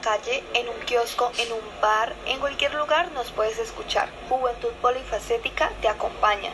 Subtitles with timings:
[0.00, 4.08] calle, en un kiosco, en un bar, en cualquier lugar nos puedes escuchar.
[4.28, 6.50] Juventud Polifacética te acompaña.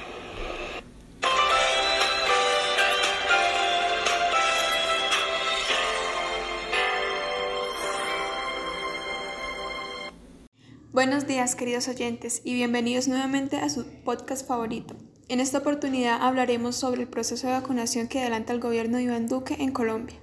[10.92, 14.96] Buenos días queridos oyentes y bienvenidos nuevamente a su podcast favorito.
[15.28, 19.28] En esta oportunidad hablaremos sobre el proceso de vacunación que adelanta el gobierno de Iván
[19.28, 20.18] Duque en Colombia.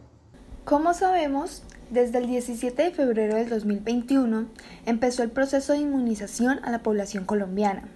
[0.65, 1.61] Como sabemos,
[1.91, 4.47] desde el 17 de febrero del 2021
[4.87, 7.87] empezó el proceso de inmunización a la población colombiana.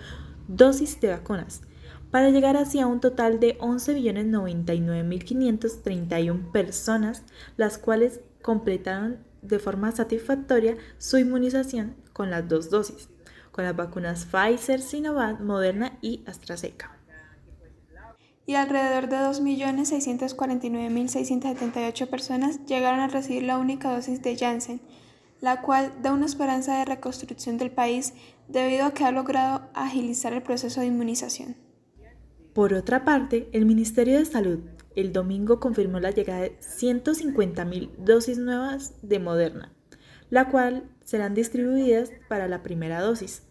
[0.47, 1.63] dosis de vacunas,
[2.11, 7.23] para llegar hacia un total de 11.099.531 personas,
[7.57, 13.09] las cuales completaron de forma satisfactoria su inmunización con las dos dosis,
[13.51, 16.93] con las vacunas Pfizer, Sinovac, Moderna y AstraZeneca.
[18.45, 24.79] Y alrededor de 2.649.678 personas llegaron a recibir la única dosis de Janssen,
[25.41, 28.13] la cual da una esperanza de reconstrucción del país
[28.47, 31.57] debido a que ha logrado agilizar el proceso de inmunización.
[32.53, 34.59] Por otra parte, el Ministerio de Salud
[34.97, 39.71] el domingo confirmó la llegada de 150.000 dosis nuevas de Moderna,
[40.31, 43.43] la cual serán distribuidas para la primera dosis.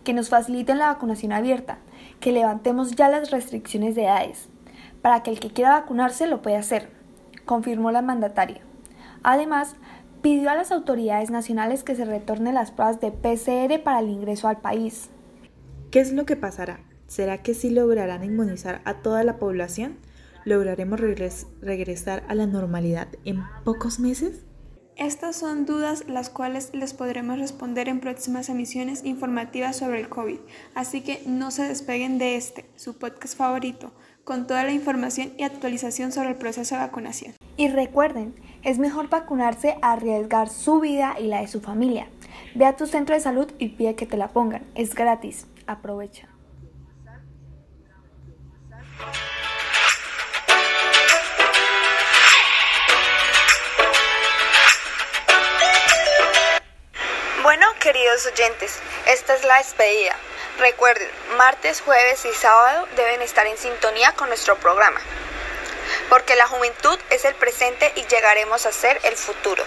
[0.04, 1.78] que nos faciliten la vacunación abierta,
[2.20, 4.50] que levantemos ya las restricciones de edades,
[5.02, 6.92] para que el que quiera vacunarse lo pueda hacer,
[7.46, 8.60] confirmó la mandataria.
[9.24, 9.76] Además,
[10.22, 14.50] pidió a las autoridades nacionales que se retornen las pruebas de PCR para el ingreso
[14.50, 15.10] al país.
[15.92, 16.91] ¿Qué es lo que pasará?
[17.12, 19.98] ¿Será que sí lograrán inmunizar a toda la población?
[20.46, 24.46] ¿Lograremos regresar a la normalidad en pocos meses?
[24.96, 30.40] Estas son dudas las cuales les podremos responder en próximas emisiones informativas sobre el COVID,
[30.74, 33.92] así que no se despeguen de este, su podcast favorito,
[34.24, 37.34] con toda la información y actualización sobre el proceso de vacunación.
[37.58, 42.08] Y recuerden, es mejor vacunarse a arriesgar su vida y la de su familia.
[42.56, 46.31] Ve a tu centro de salud y pide que te la pongan, es gratis, aprovecha.
[57.82, 58.76] Queridos oyentes,
[59.08, 60.16] esta es la despedida.
[60.60, 65.02] Recuerden, martes, jueves y sábado deben estar en sintonía con nuestro programa,
[66.08, 69.64] porque la juventud es el presente y llegaremos a ser el futuro.